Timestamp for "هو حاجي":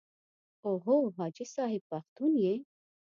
0.85-1.45